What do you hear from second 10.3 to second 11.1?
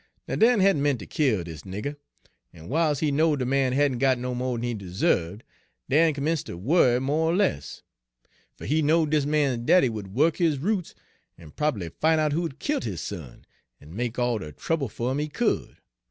his roots